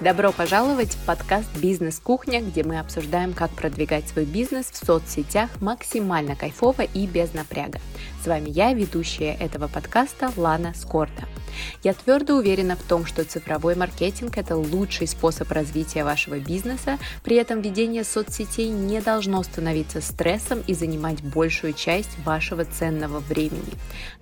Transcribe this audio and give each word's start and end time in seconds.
Добро 0.00 0.32
пожаловать 0.32 0.94
в 0.94 1.06
подкаст 1.06 1.48
«Бизнес-кухня», 1.56 2.42
где 2.42 2.64
мы 2.64 2.80
обсуждаем, 2.80 3.32
как 3.32 3.50
продвигать 3.52 4.08
свой 4.08 4.24
бизнес 4.24 4.66
в 4.66 4.84
соцсетях 4.84 5.50
максимально 5.60 6.34
кайфово 6.34 6.82
и 6.82 7.06
без 7.06 7.32
напряга. 7.32 7.78
С 8.22 8.26
вами 8.26 8.50
я, 8.50 8.72
ведущая 8.72 9.34
этого 9.34 9.68
подкаста 9.68 10.32
Лана 10.36 10.74
Скорта. 10.74 11.28
Я 11.82 11.94
твердо 11.94 12.36
уверена 12.36 12.76
в 12.76 12.82
том, 12.82 13.06
что 13.06 13.24
цифровой 13.24 13.74
маркетинг– 13.74 14.36
это 14.38 14.56
лучший 14.56 15.06
способ 15.06 15.50
развития 15.50 16.04
вашего 16.04 16.38
бизнеса, 16.38 16.98
при 17.22 17.36
этом 17.36 17.60
ведение 17.60 18.04
соцсетей 18.04 18.68
не 18.68 19.00
должно 19.00 19.42
становиться 19.42 20.00
стрессом 20.00 20.62
и 20.66 20.74
занимать 20.74 21.22
большую 21.22 21.72
часть 21.72 22.18
вашего 22.24 22.64
ценного 22.64 23.20
времени. 23.20 23.72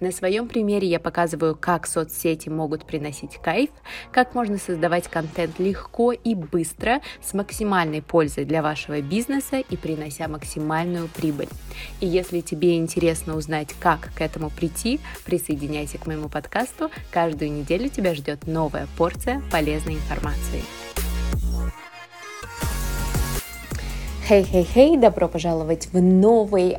На 0.00 0.12
своем 0.12 0.48
примере 0.48 0.88
я 0.88 1.00
показываю, 1.00 1.56
как 1.56 1.86
соцсети 1.86 2.48
могут 2.48 2.84
приносить 2.84 3.36
кайф, 3.42 3.70
как 4.12 4.34
можно 4.34 4.58
создавать 4.58 5.08
контент 5.08 5.58
легко 5.58 6.12
и 6.12 6.34
быстро, 6.34 7.00
с 7.22 7.34
максимальной 7.34 8.02
пользой 8.02 8.44
для 8.44 8.62
вашего 8.62 9.00
бизнеса 9.00 9.58
и 9.58 9.76
принося 9.76 10.28
максимальную 10.28 11.08
прибыль. 11.08 11.48
И 12.00 12.06
если 12.06 12.40
тебе 12.40 12.76
интересно 12.76 13.36
узнать, 13.36 13.74
как 13.80 14.10
к 14.14 14.20
этому 14.20 14.50
прийти, 14.50 15.00
присоединяйся 15.24 15.98
к 15.98 16.06
моему 16.06 16.28
подкасту, 16.28 16.90
Каждую 17.22 17.52
неделю 17.52 17.88
тебя 17.88 18.16
ждет 18.16 18.48
новая 18.48 18.88
порция 18.98 19.40
полезной 19.52 19.94
информации. 19.94 20.64
Хей-хей-хей, 24.26 24.96
добро 24.96 25.28
пожаловать 25.28 25.86
в 25.92 26.02
новый 26.02 26.76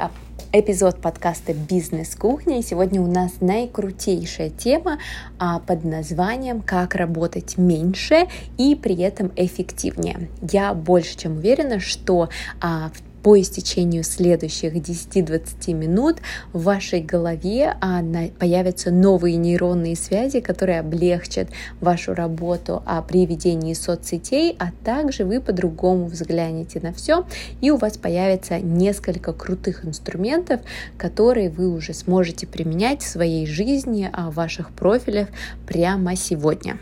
эпизод 0.51 0.99
подкаста 0.99 1.53
«Бизнес-кухня». 1.53 2.59
И 2.59 2.61
сегодня 2.61 2.99
у 2.99 3.07
нас 3.07 3.39
наикрутейшая 3.39 4.49
тема 4.49 4.99
а, 5.39 5.59
под 5.59 5.85
названием 5.85 6.61
«Как 6.61 6.95
работать 6.95 7.57
меньше 7.57 8.27
и 8.57 8.75
при 8.75 8.97
этом 9.01 9.31
эффективнее». 9.37 10.29
Я 10.41 10.73
больше 10.73 11.17
чем 11.17 11.37
уверена, 11.37 11.79
что 11.79 12.27
а, 12.59 12.91
в 12.93 13.12
по 13.23 13.39
истечению 13.39 14.03
следующих 14.03 14.75
10-20 14.75 15.73
минут 15.73 16.17
в 16.51 16.63
вашей 16.63 17.01
голове 17.01 17.75
а, 17.79 18.03
появятся 18.37 18.91
новые 18.91 19.37
нейронные 19.37 19.95
связи, 19.95 20.41
которые 20.41 20.81
облегчат 20.81 21.47
вашу 21.79 22.13
работу 22.13 22.83
а, 22.85 23.01
при 23.01 23.25
ведении 23.25 23.73
соцсетей, 23.73 24.55
а 24.59 24.71
также 24.83 25.23
вы 25.23 25.39
по-другому 25.39 26.05
взглянете 26.05 26.81
на 26.81 26.91
все, 26.91 27.25
и 27.61 27.71
у 27.71 27.77
вас 27.77 27.97
появится 27.97 28.59
несколько 28.59 29.31
крутых 29.31 29.85
инструментов, 29.85 30.59
которые 30.97 31.49
вы 31.49 31.73
уже 31.73 31.93
сможете 31.93 32.45
применять 32.45 33.01
в 33.01 33.07
своей 33.07 33.47
жизни, 33.47 34.09
а, 34.11 34.29
в 34.31 34.35
ваших 34.35 34.71
профилях 34.71 35.29
прямо 35.65 36.17
сегодня. 36.17 36.77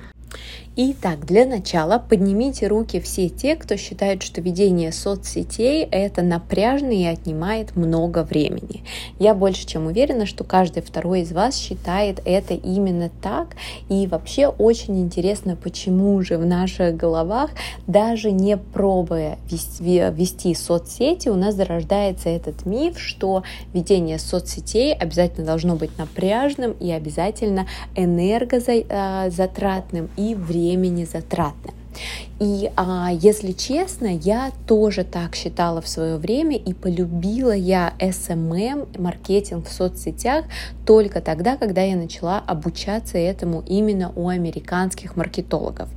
Итак, 0.78 1.26
для 1.26 1.46
начала 1.46 2.00
поднимите 2.00 2.68
руки 2.68 3.02
все 3.02 3.28
те, 3.28 3.58
кто 3.58 3.76
считает, 3.76 4.24
что 4.24 4.40
ведение 4.40 4.94
соцсетей 4.94 5.84
это 5.84 6.22
напряжно 6.22 6.92
и 6.92 7.04
отнимает 7.04 7.76
много 7.76 8.24
времени. 8.24 8.86
Я 9.20 9.34
больше 9.34 9.68
чем 9.68 9.88
уверена, 9.88 10.26
что 10.26 10.46
каждый 10.46 10.82
второй 10.82 11.24
из 11.24 11.34
вас 11.34 11.58
считает 11.58 12.22
это 12.24 12.54
именно 12.54 13.12
так. 13.22 13.58
И 13.90 14.08
вообще 14.08 14.48
очень 14.48 15.02
интересно, 15.02 15.58
почему 15.62 16.22
же 16.22 16.38
в 16.38 16.46
наших 16.46 16.96
головах, 16.96 17.52
даже 17.86 18.32
не 18.32 18.56
пробуя 18.56 19.40
вести, 19.50 19.84
вести 19.84 20.56
соцсети, 20.56 21.28
у 21.28 21.36
нас 21.36 21.56
зарождается 21.56 22.30
этот 22.30 22.66
миф, 22.66 22.98
что 22.98 23.44
ведение 23.74 24.20
соцсетей 24.20 24.94
обязательно 24.94 25.48
должно 25.48 25.76
быть 25.76 25.98
напряжным 25.98 26.72
и 26.80 26.92
обязательно 26.92 27.68
энергозатратным 27.98 30.10
и 30.16 30.34
временным 30.34 30.61
времени 30.62 31.06
затратным. 31.06 31.81
И 32.42 32.72
а, 32.76 33.12
если 33.12 33.52
честно, 33.52 34.08
я 34.08 34.52
тоже 34.66 35.04
так 35.04 35.36
считала 35.36 35.80
в 35.80 35.88
свое 35.88 36.18
время 36.18 36.58
и 36.58 36.74
полюбила 36.74 37.52
я 37.52 37.94
SMM, 38.00 39.00
маркетинг 39.00 39.68
в 39.68 39.72
соцсетях 39.72 40.46
только 40.84 41.22
тогда, 41.22 41.56
когда 41.56 41.84
я 41.84 41.96
начала 41.96 42.40
обучаться 42.40 43.20
этому 43.20 43.64
именно 43.68 44.12
у 44.16 44.28
американских 44.28 45.16
маркетологов. 45.16 45.88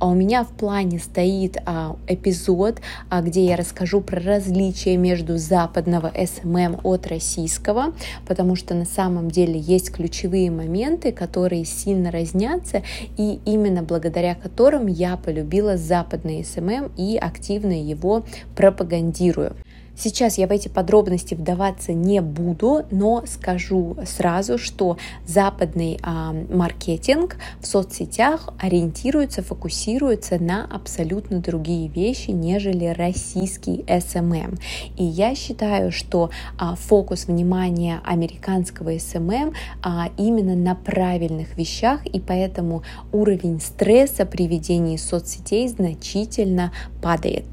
А 0.00 0.08
у 0.08 0.14
меня 0.14 0.42
в 0.42 0.48
плане 0.48 0.98
стоит 0.98 1.58
а, 1.64 1.96
эпизод, 2.08 2.80
а, 3.08 3.22
где 3.22 3.46
я 3.46 3.56
расскажу 3.56 4.00
про 4.00 4.20
различия 4.20 4.96
между 4.96 5.38
западного 5.38 6.10
SMM 6.12 6.80
от 6.82 7.06
российского, 7.06 7.92
потому 8.26 8.56
что 8.56 8.74
на 8.74 8.86
самом 8.86 9.30
деле 9.30 9.58
есть 9.58 9.92
ключевые 9.92 10.50
моменты, 10.50 11.12
которые 11.12 11.64
сильно 11.64 12.10
разнятся, 12.10 12.82
и 13.16 13.38
именно 13.44 13.84
благодаря 13.84 14.34
которым 14.34 14.88
я 14.88 15.16
полюбила 15.16 15.41
западный 15.76 16.44
SMM 16.44 16.92
и 16.96 17.16
активно 17.16 17.72
его 17.72 18.24
пропагандирую. 18.56 19.56
Сейчас 19.94 20.38
я 20.38 20.46
в 20.46 20.50
эти 20.50 20.68
подробности 20.68 21.34
вдаваться 21.34 21.92
не 21.92 22.22
буду, 22.22 22.86
но 22.90 23.24
скажу 23.26 23.96
сразу, 24.06 24.56
что 24.56 24.96
западный 25.26 25.98
а, 26.02 26.32
маркетинг 26.32 27.36
в 27.60 27.66
соцсетях 27.66 28.48
ориентируется, 28.58 29.42
фокусируется 29.42 30.42
на 30.42 30.64
абсолютно 30.64 31.40
другие 31.40 31.88
вещи, 31.88 32.30
нежели 32.30 32.86
российский 32.86 33.82
SMM. 33.86 34.58
И 34.96 35.04
я 35.04 35.34
считаю, 35.34 35.92
что 35.92 36.30
а, 36.58 36.74
фокус 36.74 37.26
внимания 37.26 38.00
американского 38.04 38.94
SMM 38.94 39.54
а, 39.82 40.08
именно 40.16 40.56
на 40.56 40.74
правильных 40.74 41.58
вещах, 41.58 42.04
и 42.06 42.18
поэтому 42.18 42.82
уровень 43.12 43.60
стресса 43.60 44.24
при 44.24 44.46
ведении 44.46 44.96
соцсетей 44.96 45.68
значительно 45.68 46.72
падает. 47.02 47.44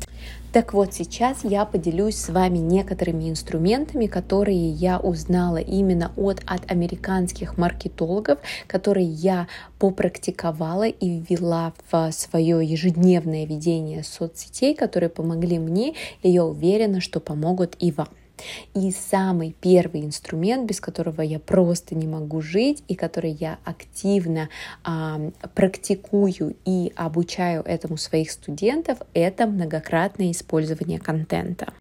Так 0.51 0.73
вот, 0.73 0.95
сейчас 0.95 1.43
я 1.43 1.63
поделюсь 1.63 2.15
с 2.15 2.29
вами 2.29 2.57
некоторыми 2.57 3.29
инструментами, 3.29 4.07
которые 4.07 4.71
я 4.71 4.99
узнала 4.99 5.57
именно 5.57 6.11
от, 6.17 6.41
от 6.47 6.71
американских 6.71 7.59
маркетологов, 7.59 8.39
которые 8.65 9.05
я 9.05 9.47
попрактиковала 9.77 10.87
и 10.87 11.19
ввела 11.19 11.73
в 11.91 12.11
свое 12.11 12.65
ежедневное 12.65 13.45
ведение 13.45 14.03
соцсетей, 14.03 14.73
которые 14.73 15.11
помогли 15.11 15.59
мне, 15.59 15.93
и 16.23 16.31
я 16.31 16.43
уверена, 16.43 16.99
что 16.99 17.19
помогут 17.19 17.75
и 17.79 17.91
вам. 17.91 18.09
И 18.73 18.91
самый 18.91 19.55
первый 19.59 20.01
инструмент, 20.01 20.67
без 20.67 20.79
которого 20.79 21.21
я 21.21 21.39
просто 21.39 21.95
не 21.95 22.07
могу 22.07 22.41
жить, 22.41 22.83
и 22.87 22.95
который 22.95 23.31
я 23.31 23.59
активно 23.65 24.49
а, 24.83 25.19
практикую 25.55 26.55
и 26.65 26.91
обучаю 26.95 27.63
этому 27.63 27.97
своих 27.97 28.31
студентов, 28.31 28.99
это 29.13 29.47
многократное 29.47 30.31
использование 30.31 30.99
контента 30.99 31.73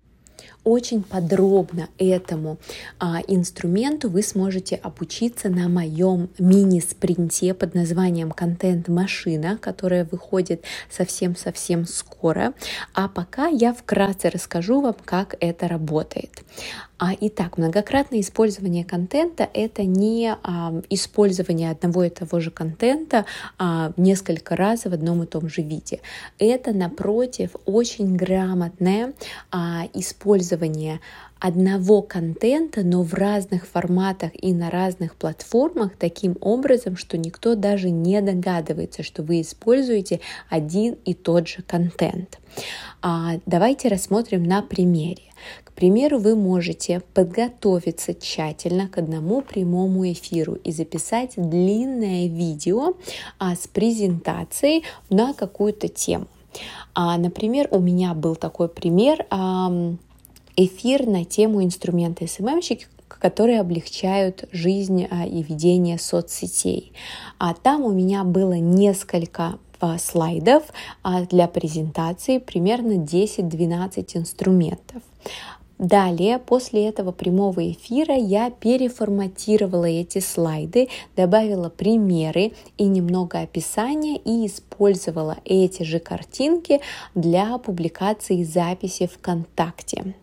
очень 0.65 1.03
подробно 1.03 1.89
этому 1.99 2.59
а, 2.99 3.21
инструменту 3.27 4.09
вы 4.09 4.23
сможете 4.23 4.77
обучиться 4.77 5.49
на 5.49 5.69
моем 5.69 6.29
мини-спринте 6.39 7.55
под 7.55 7.75
названием 7.75 8.31
«Контент-машина», 8.31 9.59
которая 9.61 10.05
выходит 10.05 10.65
совсем-совсем 10.91 11.87
скоро. 11.87 12.53
А 12.95 13.09
пока 13.09 13.47
я 13.47 13.73
вкратце 13.73 14.31
расскажу 14.31 14.81
вам, 14.81 14.97
как 15.05 15.37
это 15.41 15.69
работает. 15.69 16.43
А, 17.01 17.13
итак, 17.21 17.59
многократное 17.59 18.21
использование 18.21 18.85
контента— 18.85 19.49
это 19.55 19.85
не 19.85 20.35
а, 20.43 20.83
использование 20.91 21.71
одного 21.71 22.05
и 22.05 22.11
того 22.11 22.41
же 22.41 22.51
контента 22.51 23.25
а, 23.57 23.93
несколько 23.97 24.57
раз 24.57 24.85
в 24.85 24.93
одном 24.93 25.23
и 25.23 25.27
том 25.27 25.49
же 25.49 25.63
виде. 25.63 26.01
Это, 26.41 26.73
напротив, 26.73 27.51
очень 27.67 28.17
грамотное 28.17 29.13
а, 29.53 29.85
использование 29.95 30.48
одного 31.39 32.03
контента, 32.03 32.83
но 32.83 33.03
в 33.03 33.15
разных 33.15 33.67
форматах 33.67 34.31
и 34.35 34.53
на 34.53 34.71
разных 34.71 35.15
платформах 35.15 35.93
таким 35.97 36.37
образом, 36.41 36.97
что 36.97 37.17
никто 37.17 37.55
даже 37.55 37.91
не 37.91 38.21
догадывается, 38.21 39.03
что 39.03 39.23
вы 39.23 39.43
используете 39.43 40.21
один 40.49 40.97
и 41.05 41.15
тот 41.15 41.49
же 41.49 41.63
контент. 41.63 42.39
А, 43.03 43.35
давайте 43.47 43.89
рассмотрим 43.89 44.43
на 44.43 44.63
примере 44.63 45.23
примеру, 45.79 46.19
вы 46.19 46.35
можете 46.35 47.01
подготовиться 47.15 48.13
тщательно 48.13 48.89
к 48.89 48.99
одному 48.99 49.43
прямому 49.43 50.11
эфиру 50.11 50.55
и 50.55 50.73
записать 50.73 51.35
длинное 51.37 52.27
видео 52.27 52.95
а, 53.39 53.55
с 53.55 53.69
презентацией 53.69 54.83
на 55.09 55.35
какую-то 55.35 55.87
тему. 55.87 56.27
А, 56.95 57.17
например, 57.17 57.69
у 57.71 57.79
меня 57.79 58.13
был 58.15 58.35
такой 58.35 58.69
пример 58.69 59.25
а, 59.31 59.71
эфир 60.59 61.07
на 61.07 61.25
тему 61.25 61.63
инструменты 61.63 62.27
СММщики, 62.27 62.89
которые 63.07 63.61
облегчают 63.61 64.45
жизнь 64.51 65.07
а, 65.09 65.25
и 65.25 65.43
ведение 65.43 65.99
соцсетей. 65.99 66.93
А 67.39 67.55
там 67.55 67.83
у 67.83 67.93
меня 67.93 68.25
было 68.25 68.55
несколько 68.55 69.59
а, 69.81 69.99
слайдов 69.99 70.65
а, 71.03 71.23
для 71.23 71.47
презентации, 71.47 72.39
примерно 72.39 72.95
10-12 72.95 74.17
инструментов. 74.17 75.03
Далее, 75.79 76.41
после 76.41 76.89
этого 76.89 77.13
прямого 77.13 77.71
эфира, 77.71 78.17
я 78.17 78.51
переформатировала 78.51 79.85
эти 79.85 80.19
слайды, 80.19 80.89
добавила 81.15 81.69
примеры 81.69 82.53
и 82.79 82.85
немного 82.85 83.39
описания 83.39 84.17
и 84.17 84.49
использовала 84.49 85.37
эти 85.45 85.85
же 85.85 86.01
картинки 86.01 86.81
для 87.15 87.59
публикации 87.59 88.43
записи 88.43 89.07
ВКонтакте. 89.07 90.17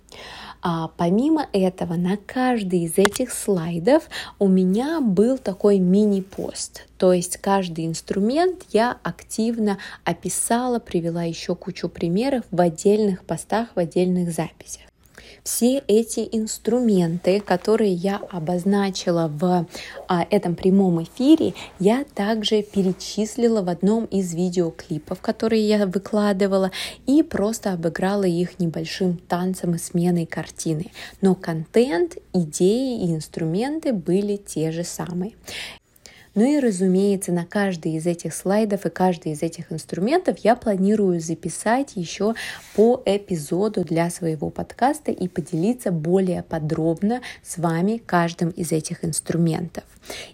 А 0.61 0.87
помимо 0.97 1.47
этого, 1.53 1.93
на 1.93 2.17
каждый 2.17 2.85
из 2.85 2.97
этих 2.97 3.31
слайдов 3.31 4.09
у 4.39 4.47
меня 4.47 4.99
был 4.99 5.37
такой 5.37 5.77
мини-пост. 5.77 6.87
То 6.97 7.13
есть 7.13 7.37
каждый 7.37 7.85
инструмент 7.85 8.63
я 8.71 8.97
активно 9.03 9.77
описала, 10.03 10.79
привела 10.79 11.23
еще 11.23 11.55
кучу 11.55 11.87
примеров 11.87 12.45
в 12.49 12.59
отдельных 12.59 13.25
постах, 13.25 13.69
в 13.75 13.79
отдельных 13.79 14.31
записях. 14.31 14.81
Все 15.43 15.83
эти 15.87 16.27
инструменты, 16.31 17.39
которые 17.39 17.93
я 17.93 18.17
обозначила 18.31 19.27
в 19.27 19.67
а, 20.07 20.27
этом 20.29 20.55
прямом 20.55 21.03
эфире, 21.03 21.53
я 21.79 22.03
также 22.15 22.61
перечислила 22.61 23.61
в 23.61 23.69
одном 23.69 24.05
из 24.05 24.33
видеоклипов, 24.33 25.21
которые 25.21 25.67
я 25.67 25.85
выкладывала, 25.85 26.71
и 27.05 27.23
просто 27.23 27.73
обыграла 27.73 28.23
их 28.23 28.59
небольшим 28.59 29.17
танцем 29.17 29.75
и 29.75 29.77
сменой 29.77 30.25
картины. 30.25 30.91
Но 31.21 31.35
контент, 31.35 32.17
идеи 32.33 33.03
и 33.03 33.13
инструменты 33.13 33.93
были 33.93 34.37
те 34.37 34.71
же 34.71 34.83
самые. 34.83 35.33
Ну 36.35 36.43
и, 36.43 36.59
разумеется, 36.59 37.31
на 37.31 37.45
каждый 37.45 37.93
из 37.93 38.05
этих 38.05 38.35
слайдов 38.35 38.85
и 38.85 38.89
каждый 38.89 39.31
из 39.31 39.41
этих 39.41 39.71
инструментов 39.71 40.37
я 40.39 40.57
планирую 40.57 41.21
записать 41.21 41.93
еще 41.95 42.35
по 42.75 43.01
эпизоду 43.05 43.85
для 43.85 44.09
своего 44.09 44.49
подкаста 44.49 45.11
и 45.11 45.29
поделиться 45.29 45.91
более 45.91 46.43
подробно 46.43 47.21
с 47.41 47.57
вами 47.57 48.01
каждым 48.05 48.49
из 48.49 48.73
этих 48.73 49.05
инструментов. 49.05 49.85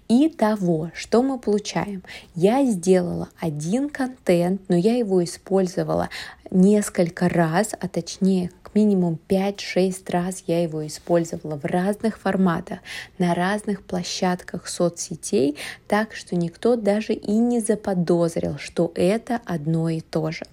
И 0.07 0.27
того, 0.27 0.91
что 0.95 1.21
мы 1.21 1.37
получаем. 1.37 2.03
Я 2.33 2.65
сделала 2.65 3.29
один 3.39 3.89
контент, 3.89 4.61
но 4.67 4.75
я 4.75 4.97
его 4.97 5.23
использовала 5.23 6.09
несколько 6.51 7.29
раз, 7.29 7.73
а 7.79 7.87
точнее 7.87 8.51
минимум 8.73 9.19
5-6 9.27 10.11
раз 10.11 10.43
я 10.47 10.63
его 10.63 10.85
использовала 10.85 11.57
в 11.57 11.65
разных 11.65 12.19
форматах, 12.19 12.79
на 13.17 13.33
разных 13.33 13.83
площадках 13.83 14.67
соцсетей, 14.67 15.57
так 15.87 16.13
что 16.13 16.35
никто 16.35 16.75
даже 16.75 17.13
и 17.13 17.33
не 17.33 17.59
заподозрил, 17.59 18.57
что 18.57 18.91
это 18.95 19.41
одно 19.45 19.89
и 19.89 20.01
то 20.01 20.31
же. 20.31 20.45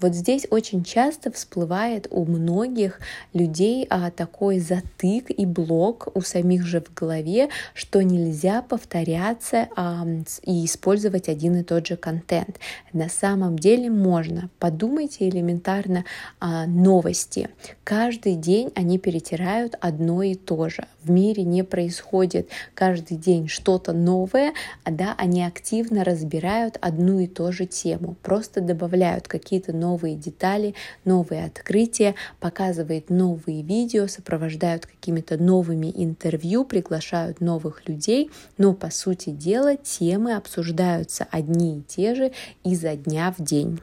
Вот 0.00 0.14
здесь 0.14 0.46
очень 0.50 0.82
часто 0.82 1.30
всплывает 1.30 2.08
у 2.10 2.24
многих 2.24 3.00
людей 3.32 3.86
а, 3.88 4.10
такой 4.10 4.58
затык 4.58 5.30
и 5.30 5.46
блок 5.46 6.08
у 6.14 6.20
самих 6.20 6.66
же 6.66 6.80
в 6.80 6.92
голове, 6.92 7.48
что 7.74 8.02
нельзя 8.02 8.62
повторяться 8.62 9.68
а, 9.76 10.04
и 10.42 10.64
использовать 10.64 11.28
один 11.28 11.56
и 11.56 11.62
тот 11.62 11.86
же 11.86 11.96
контент. 11.96 12.58
На 12.92 13.08
самом 13.08 13.58
деле 13.58 13.88
можно. 13.88 14.50
Подумайте 14.58 15.30
элементарно 15.42 16.04
а, 16.40 16.66
новости. 16.66 17.50
Каждый 17.84 18.36
день 18.36 18.70
они 18.74 18.98
перетирают 18.98 19.74
одно 19.80 20.22
и 20.22 20.34
то 20.34 20.68
же. 20.68 20.86
В 21.02 21.10
мире 21.10 21.42
не 21.42 21.64
происходит 21.64 22.48
каждый 22.74 23.16
день 23.16 23.48
что-то 23.48 23.92
новое, 23.92 24.52
а 24.84 24.90
да, 24.90 25.14
они 25.18 25.44
активно 25.44 26.04
разбирают 26.04 26.78
одну 26.80 27.18
и 27.18 27.26
ту 27.26 27.50
же 27.52 27.66
тему, 27.66 28.16
просто 28.22 28.60
добавляют 28.60 29.26
какие-то 29.26 29.72
новые 29.72 30.14
детали, 30.14 30.74
новые 31.04 31.44
открытия, 31.44 32.14
показывают 32.38 33.10
новые 33.10 33.62
видео, 33.62 34.06
сопровождают 34.06 34.86
какими-то 34.86 35.36
новыми 35.42 35.92
интервью, 35.94 36.64
приглашают 36.64 37.40
новых 37.40 37.88
людей, 37.88 38.30
но 38.58 38.74
по 38.74 38.90
сути 38.90 39.30
дела 39.30 39.76
темы 39.76 40.34
обсуждаются 40.34 41.26
одни 41.30 41.78
и 41.78 41.82
те 41.82 42.14
же 42.14 42.32
изо 42.62 42.94
дня 42.94 43.34
в 43.36 43.42
день. 43.42 43.80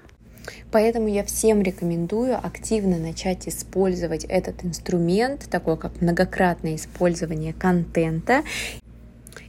Поэтому 0.71 1.07
я 1.07 1.23
всем 1.23 1.61
рекомендую 1.61 2.37
активно 2.37 2.97
начать 2.97 3.47
использовать 3.47 4.25
этот 4.25 4.63
инструмент, 4.63 5.49
такой 5.49 5.77
как 5.77 6.01
многократное 6.01 6.75
использование 6.75 7.53
контента 7.53 8.43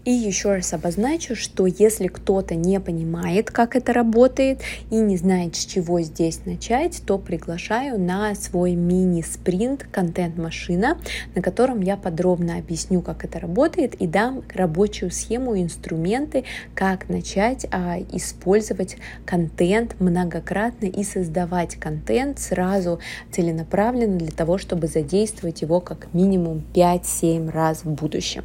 и 0.04 0.10
еще 0.10 0.54
раз 0.54 0.72
обозначу, 0.72 1.37
что 1.37 1.66
если 1.66 2.06
кто-то 2.06 2.54
не 2.54 2.81
понимает, 2.81 3.50
как 3.50 3.76
это 3.76 3.92
работает 3.92 4.60
и 4.90 4.96
не 4.96 5.16
знает, 5.16 5.56
с 5.56 5.64
чего 5.64 6.00
здесь 6.00 6.40
начать, 6.46 7.02
то 7.06 7.19
приглашаю 7.19 8.00
на 8.00 8.34
свой 8.34 8.75
мини-спринт 8.75 9.87
«Контент-машина», 9.90 10.98
на 11.34 11.42
котором 11.42 11.81
я 11.81 11.96
подробно 11.96 12.56
объясню, 12.56 13.02
как 13.02 13.25
это 13.25 13.38
работает 13.38 13.94
и 13.94 14.06
дам 14.06 14.42
рабочую 14.54 15.10
схему, 15.10 15.60
инструменты, 15.60 16.44
как 16.75 17.08
начать 17.08 17.66
а, 17.70 17.98
использовать 18.12 18.96
контент 19.25 20.00
многократно 20.00 20.87
и 20.87 21.04
создавать 21.04 21.76
контент 21.76 22.38
сразу 22.38 23.00
целенаправленно 23.31 24.19
для 24.19 24.31
того, 24.31 24.58
чтобы 24.58 24.87
задействовать 24.87 25.62
его 25.62 25.81
как 25.81 26.12
минимум 26.12 26.62
5-7 26.75 27.50
раз 27.50 27.84
в 27.84 27.90
будущем. 27.90 28.44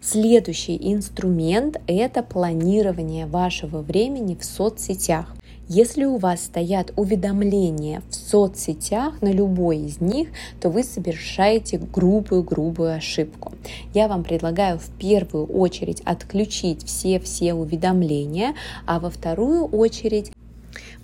Следующий 0.00 0.78
инструмент– 0.80 1.80
это 1.86 2.22
планирование 2.22 3.26
вашего 3.26 3.78
времени 3.78 4.36
в 4.38 4.44
соцсетях. 4.44 5.34
Если 5.66 6.04
у 6.04 6.18
вас 6.18 6.44
стоят 6.44 6.92
уведомления 6.96 8.02
в 8.10 8.14
соцсетях 8.14 9.22
на 9.22 9.32
любой 9.32 9.78
из 9.78 9.98
них, 9.98 10.28
то 10.60 10.68
вы 10.68 10.84
совершаете 10.84 11.78
грубую-грубую 11.78 12.94
ошибку. 12.94 13.52
Я 13.94 14.08
вам 14.08 14.24
предлагаю 14.24 14.78
в 14.78 14.90
первую 14.98 15.46
очередь 15.46 16.02
отключить 16.04 16.84
все-все 16.84 17.54
уведомления, 17.54 18.54
а 18.84 19.00
во 19.00 19.08
вторую 19.08 19.64
очередь 19.64 20.32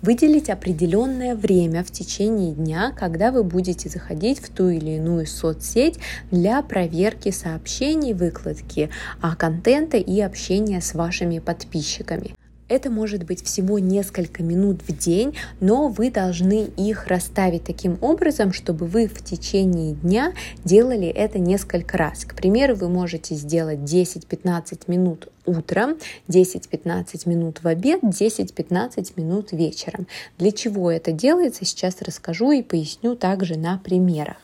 Выделить 0.01 0.49
определенное 0.49 1.35
время 1.35 1.83
в 1.83 1.91
течение 1.91 2.53
дня, 2.53 2.91
когда 2.97 3.31
вы 3.31 3.43
будете 3.43 3.87
заходить 3.87 4.39
в 4.39 4.49
ту 4.49 4.69
или 4.69 4.97
иную 4.97 5.27
соцсеть 5.27 5.99
для 6.31 6.63
проверки 6.63 7.29
сообщений, 7.29 8.13
выкладки 8.13 8.89
а, 9.21 9.35
контента 9.35 9.97
и 9.97 10.19
общения 10.19 10.81
с 10.81 10.95
вашими 10.95 11.37
подписчиками. 11.37 12.35
Это 12.71 12.89
может 12.89 13.25
быть 13.25 13.43
всего 13.43 13.79
несколько 13.79 14.43
минут 14.43 14.79
в 14.87 14.97
день, 14.97 15.35
но 15.59 15.89
вы 15.89 16.09
должны 16.09 16.69
их 16.77 17.07
расставить 17.07 17.65
таким 17.65 17.97
образом, 17.99 18.53
чтобы 18.53 18.85
вы 18.85 19.09
в 19.09 19.21
течение 19.21 19.93
дня 19.93 20.31
делали 20.63 21.09
это 21.09 21.37
несколько 21.37 21.97
раз. 21.97 22.23
К 22.23 22.33
примеру, 22.33 22.75
вы 22.75 22.87
можете 22.87 23.35
сделать 23.35 23.79
10-15 23.79 24.83
минут 24.87 25.27
утром, 25.45 25.97
10-15 26.29 27.27
минут 27.27 27.61
в 27.61 27.67
обед, 27.67 28.03
10-15 28.03 29.11
минут 29.17 29.51
вечером. 29.51 30.07
Для 30.37 30.53
чего 30.53 30.89
это 30.89 31.11
делается, 31.11 31.65
сейчас 31.65 32.01
расскажу 32.01 32.51
и 32.51 32.61
поясню 32.61 33.17
также 33.17 33.57
на 33.57 33.79
примерах. 33.79 34.37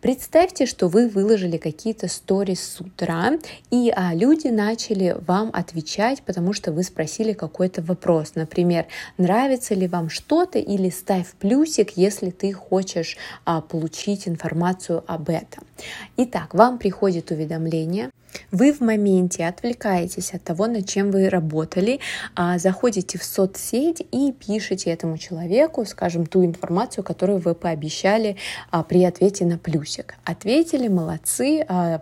Представьте, 0.00 0.66
что 0.66 0.88
вы 0.88 1.08
выложили 1.08 1.56
какие-то 1.56 2.08
сторис 2.08 2.62
с 2.62 2.80
утра, 2.80 3.32
и 3.70 3.92
а, 3.94 4.14
люди 4.14 4.48
начали 4.48 5.16
вам 5.26 5.50
отвечать, 5.52 6.22
потому 6.22 6.52
что 6.52 6.72
вы 6.72 6.82
спросили 6.82 7.32
какой-то 7.32 7.82
вопрос. 7.82 8.34
Например, 8.34 8.86
нравится 9.18 9.74
ли 9.74 9.88
вам 9.88 10.10
что-то 10.10 10.58
или 10.58 10.90
ставь 10.90 11.32
плюсик, 11.40 11.96
если 11.96 12.30
ты 12.30 12.52
хочешь 12.52 13.16
а, 13.44 13.60
получить 13.60 14.28
информацию 14.28 15.02
об 15.06 15.30
этом. 15.30 15.64
Итак, 16.16 16.54
вам 16.54 16.78
приходит 16.78 17.30
уведомление, 17.30 18.10
вы 18.50 18.72
в 18.72 18.80
моменте 18.80 19.46
отвлекаетесь 19.46 20.32
от 20.34 20.42
того, 20.42 20.66
над 20.66 20.88
чем 20.88 21.10
вы 21.10 21.28
работали, 21.28 22.00
а, 22.34 22.58
заходите 22.58 23.18
в 23.18 23.24
соцсеть 23.24 24.06
и 24.10 24.32
пишете 24.32 24.90
этому 24.90 25.18
человеку, 25.18 25.84
скажем, 25.84 26.26
ту 26.26 26.44
информацию, 26.44 27.04
которую 27.04 27.38
вы 27.38 27.54
пообещали 27.54 28.36
а, 28.70 28.82
при 28.82 29.04
ответе 29.04 29.44
на 29.44 29.58
плюсик. 29.58 30.16
Ответили, 30.24 30.88
молодцы, 30.88 31.64
а, 31.68 32.00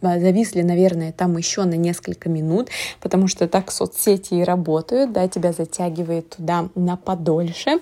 зависли, 0.00 0.62
наверное, 0.62 1.12
там 1.12 1.36
еще 1.36 1.64
на 1.64 1.74
несколько 1.74 2.28
минут, 2.28 2.68
потому 3.00 3.28
что 3.28 3.48
так 3.48 3.70
соцсети 3.70 4.34
и 4.34 4.44
работают, 4.44 5.12
да, 5.12 5.28
тебя 5.28 5.52
затягивает 5.52 6.30
туда 6.30 6.68
на 6.74 6.96
подольше. 6.96 7.80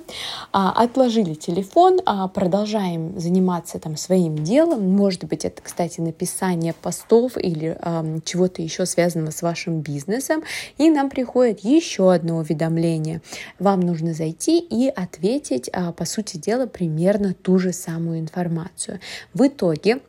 Отложили 0.52 1.34
телефон, 1.34 2.00
продолжаем 2.34 3.18
заниматься 3.18 3.78
там 3.78 3.96
своим 3.96 4.36
делом, 4.36 4.88
может 4.90 5.24
быть, 5.24 5.44
это, 5.44 5.62
кстати, 5.62 6.00
написание 6.00 6.72
постов 6.72 7.36
или 7.36 7.76
чего-то 8.24 8.62
еще 8.62 8.86
связанного 8.86 9.30
с 9.30 9.42
вашим 9.42 9.80
бизнесом, 9.80 10.42
и 10.78 10.90
нам 10.90 11.10
приходит 11.10 11.60
еще 11.60 12.12
одно 12.12 12.38
уведомление. 12.38 13.20
Вам 13.58 13.80
нужно 13.80 14.14
зайти 14.14 14.58
и 14.58 14.88
ответить, 14.88 15.70
а, 15.72 15.92
по 15.92 16.04
сути 16.04 16.36
дела, 16.36 16.66
примерно 16.66 17.34
ту 17.34 17.58
же 17.58 17.72
самую 17.72 18.20
информацию. 18.20 19.00
В 19.34 19.46
итоге 19.46 20.00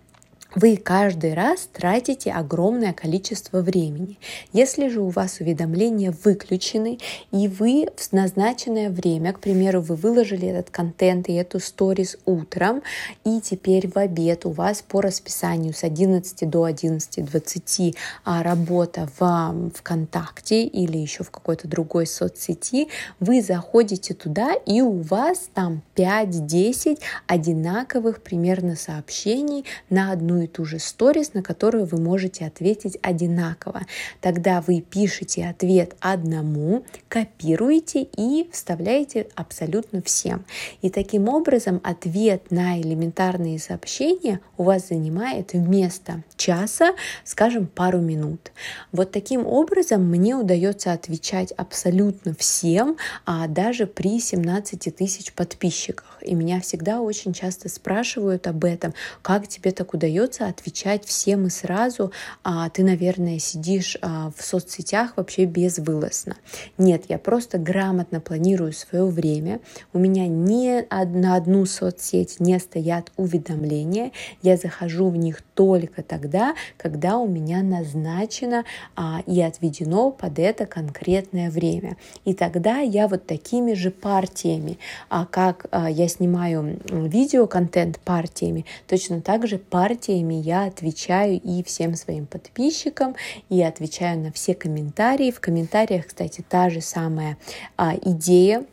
вы 0.55 0.75
каждый 0.75 1.34
раз 1.34 1.70
тратите 1.72 2.31
огромное 2.31 2.93
количество 2.93 3.62
времени. 3.62 4.17
Если 4.51 4.89
же 4.89 5.01
у 5.01 5.10
вас 5.10 5.39
уведомления 5.39 6.13
выключены, 6.24 7.00
и 7.31 7.48
вы 7.48 7.88
в 7.96 8.12
назначенное 8.12 8.89
время, 8.89 9.34
к 9.34 9.39
примеру, 9.39 9.81
вы 9.81 9.96
выложили 9.96 10.48
этот 10.48 10.70
контент 10.70 11.29
и 11.29 11.34
эту 11.34 11.60
сторис 11.60 12.17
утром, 12.25 12.81
и 13.24 13.39
теперь 13.39 13.88
в 13.88 13.98
обед 13.98 14.46
у 14.46 14.50
вас 14.50 14.81
по 14.81 15.01
расписанию 15.01 15.74
с 15.74 15.84
11 15.84 16.50
до 16.50 16.67
11.20 16.67 17.96
а 18.25 18.43
работа 18.43 19.10
в 19.17 19.72
ВКонтакте 19.75 20.63
или 20.63 20.98
еще 20.98 21.24
в 21.24 21.31
какой-то 21.31 21.67
другой 21.67 22.05
соцсети, 22.05 22.89
вы 23.20 23.41
заходите 23.41 24.13
туда, 24.13 24.53
и 24.65 24.81
у 24.81 25.01
вас 25.01 25.50
там 25.53 25.81
5-10 25.96 27.00
одинаковых 27.27 28.22
примерно 28.22 28.75
сообщений 28.75 29.65
на 29.89 30.12
одну 30.12 30.40
и 30.41 30.48
ту 30.48 30.65
же 30.65 30.79
сторис, 30.79 31.33
на 31.33 31.43
которую 31.43 31.86
вы 31.86 32.00
можете 32.00 32.45
ответить 32.45 32.98
одинаково. 33.01 33.81
Тогда 34.19 34.62
вы 34.62 34.81
пишете 34.81 35.48
ответ 35.48 35.95
одному, 36.00 36.83
копируете 37.11 38.07
и 38.15 38.49
вставляете 38.53 39.27
абсолютно 39.35 40.01
всем. 40.01 40.45
И 40.81 40.89
таким 40.89 41.27
образом 41.27 41.81
ответ 41.83 42.51
на 42.51 42.79
элементарные 42.79 43.59
сообщения 43.59 44.39
у 44.57 44.63
вас 44.63 44.87
занимает 44.87 45.51
вместо 45.51 46.23
часа, 46.37 46.95
скажем, 47.25 47.67
пару 47.67 47.99
минут. 47.99 48.53
Вот 48.93 49.11
таким 49.11 49.45
образом 49.45 50.05
мне 50.05 50.35
удается 50.35 50.93
отвечать 50.93 51.51
абсолютно 51.51 52.33
всем, 52.33 52.95
а 53.25 53.47
даже 53.47 53.87
при 53.87 54.21
17 54.21 54.95
тысяч 54.95 55.33
подписчиках. 55.33 56.17
И 56.21 56.33
меня 56.33 56.61
всегда 56.61 57.01
очень 57.01 57.33
часто 57.33 57.67
спрашивают 57.67 58.47
об 58.47 58.63
этом, 58.63 58.93
как 59.21 59.49
тебе 59.49 59.71
так 59.71 59.93
удается 59.93 60.47
отвечать 60.47 61.03
всем 61.05 61.47
и 61.47 61.49
сразу, 61.49 62.13
а 62.43 62.69
ты, 62.69 62.83
наверное, 62.83 63.39
сидишь 63.39 63.97
а, 64.01 64.31
в 64.37 64.41
соцсетях 64.45 65.17
вообще 65.17 65.43
безвылазно. 65.43 66.37
Нет, 66.77 67.00
я 67.10 67.17
просто 67.17 67.58
грамотно 67.58 68.20
планирую 68.20 68.74
свое 68.74 69.05
время. 69.05 69.60
У 69.93 70.00
меня 70.00 70.27
ни 70.27 70.86
на 71.17 71.36
одну 71.36 71.65
соцсеть 71.65 72.39
не 72.39 72.60
стоят 72.60 73.12
уведомления. 73.17 74.12
Я 74.41 74.58
захожу 74.58 75.10
в 75.10 75.17
них 75.17 75.41
только 75.55 76.03
тогда, 76.03 76.55
когда 76.77 77.17
у 77.17 77.27
меня 77.27 77.62
назначено 77.62 78.65
а, 78.96 79.22
и 79.25 79.41
отведено 79.41 80.12
под 80.12 80.39
это 80.39 80.65
конкретное 80.65 81.50
время. 81.50 81.98
И 82.25 82.34
тогда 82.34 82.79
я 82.79 83.08
вот 83.08 83.25
такими 83.25 83.74
же 83.74 83.91
партиями, 83.91 84.77
а, 85.10 85.25
как 85.25 85.65
а, 85.72 85.89
я 85.89 86.08
снимаю 86.08 86.79
видеоконтент 86.89 88.00
партиями, 88.00 88.65
точно 88.88 89.22
так 89.22 89.48
же 89.48 89.58
партиями 89.58 90.36
я 90.36 90.65
отвечаю 90.65 91.39
и 91.39 91.63
всем 91.63 91.96
своим 91.96 92.25
подписчикам, 92.25 93.15
и 93.50 93.62
отвечаю 93.62 94.20
на 94.20 94.31
все 94.31 94.53
комментарии. 94.53 95.31
В 95.31 95.39
комментариях, 95.39 96.08
кстати, 96.08 96.43
та 96.48 96.70
же 96.70 96.81
самая 96.91 97.38
а, 97.77 97.95
идея 97.95 98.65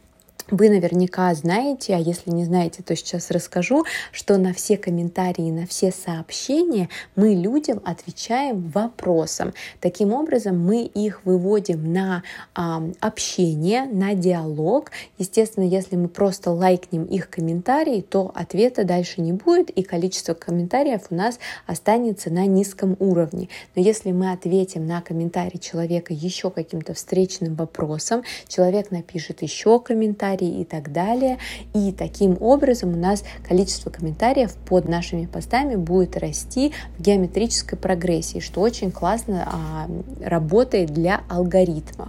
вы 0.51 0.71
наверняка 0.71 1.33
знаете, 1.35 1.95
а 1.95 1.99
если 1.99 2.31
не 2.31 2.45
знаете, 2.45 2.83
то 2.83 2.97
сейчас 2.97 3.31
расскажу, 3.31 3.85
что 4.13 4.39
на 4.39 4.53
все 4.53 4.77
комментарии, 4.77 5.51
на 5.51 5.67
все 5.67 5.93
сообщения 5.93 6.89
мы 7.17 7.35
людям 7.35 7.81
отвечаем 7.85 8.69
вопросом. 8.69 9.53
Таким 9.81 10.13
образом, 10.13 10.59
мы 10.59 10.85
их 10.85 11.25
выводим 11.25 11.93
на 11.93 12.23
а, 12.55 12.83
общение, 13.01 13.85
на 13.85 14.15
диалог. 14.15 14.91
Естественно, 15.19 15.65
если 15.65 15.97
мы 15.97 16.09
просто 16.09 16.51
лайкнем 16.51 17.05
их 17.05 17.29
комментарии, 17.29 18.01
то 18.01 18.31
ответа 18.35 18.85
дальше 18.85 19.21
не 19.21 19.33
будет, 19.33 19.71
и 19.71 19.83
количество 19.83 20.35
комментариев 20.35 21.03
у 21.11 21.15
нас 21.15 21.39
останется 21.67 22.31
на 22.31 22.47
низком 22.47 22.97
уровне. 22.99 23.49
Но 23.75 23.83
если 23.83 24.13
мы 24.13 24.33
ответим 24.33 24.87
на 24.87 25.03
комментарий 25.03 25.59
человека 25.59 26.15
еще 26.15 26.51
каким-то 26.51 26.95
встречным 26.95 27.55
вопросом, 27.55 28.23
человек 28.47 28.91
напишет 28.91 29.43
еще 29.43 29.79
комментарий, 29.81 30.38
комментарии 30.39 30.61
и 30.61 30.65
так 30.65 30.93
далее. 30.93 31.39
И 31.75 31.93
таким 31.93 32.37
образом 32.41 32.95
у 32.95 32.97
нас 32.97 33.25
количество 33.47 33.91
комментариев 33.91 34.55
под 34.67 34.89
нашими 34.89 35.27
постами 35.27 35.77
будет 35.77 36.17
расти 36.17 36.73
в 36.99 37.03
геометрической 37.03 37.79
прогрессии, 37.79 38.41
что 38.41 38.61
очень 38.61 38.91
классно 38.91 39.47
а, 39.47 39.89
работает 40.21 40.93
для 40.93 41.23
алгоритмов. 41.29 42.09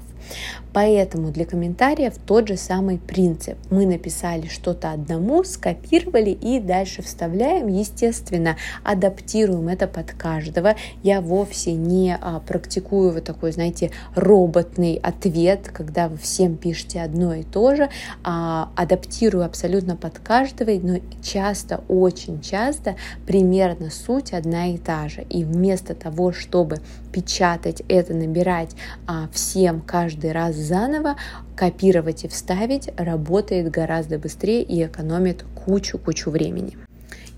Поэтому 0.74 1.32
для 1.32 1.46
комментариев 1.46 2.14
тот 2.26 2.48
же 2.48 2.58
самый 2.58 2.98
принцип. 2.98 3.58
Мы 3.70 3.86
написали 3.86 4.48
что-то 4.48 4.92
одному, 4.92 5.44
скопировали 5.44 6.30
и 6.30 6.60
дальше 6.60 7.02
вставляем. 7.02 7.68
Естественно, 7.68 8.56
адаптируем 8.84 9.68
это 9.68 9.88
под 9.88 10.12
каждого. 10.12 10.76
Я 11.04 11.22
вовсе 11.22 11.74
не 11.74 12.18
а, 12.20 12.40
практикую 12.40 13.14
вот 13.14 13.24
такой, 13.24 13.52
знаете, 13.52 13.92
роботный 14.16 14.96
ответ, 14.96 15.70
когда 15.74 16.08
вы 16.08 16.18
всем 16.18 16.56
пишете 16.56 17.02
одно 17.02 17.34
и 17.34 17.44
то 17.44 17.76
же, 17.76 17.90
а 18.24 18.72
адаптирую 18.76 19.46
абсолютно 19.46 19.96
под 19.96 20.20
каждого, 20.20 20.72
но 20.72 21.00
часто, 21.24 21.84
очень 21.88 22.42
часто 22.42 22.96
примерно 23.26 23.90
суть 23.90 24.34
одна 24.34 24.68
и 24.68 24.78
та 24.78 25.10
же. 25.10 25.24
И 25.30 25.44
вместо 25.44 25.96
того, 25.96 26.32
чтобы 26.32 26.80
печатать 27.12 27.82
это, 27.88 28.14
набирать 28.14 28.72
а, 29.08 29.28
всем 29.34 29.82
каждый 29.82 30.19
раз 30.28 30.56
заново, 30.56 31.16
копировать 31.56 32.26
и 32.26 32.28
вставить 32.28 32.90
работает 32.98 33.72
гораздо 33.72 34.20
быстрее 34.20 34.64
и 34.64 34.86
экономит 34.86 35.46
кучу-кучу 35.66 36.30
времени. 36.32 36.78